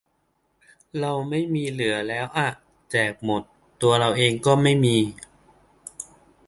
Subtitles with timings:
[0.99, 2.47] เราไม่มีเหลือแล้วอ่ะ
[2.91, 3.41] แจกหมด
[3.81, 4.97] ตัวเราเองก็ไม่มี